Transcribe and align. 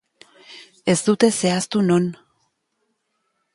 Ez 0.93 0.95
dute 1.09 1.29
zehaztu 1.43 1.83
non. 1.91 2.09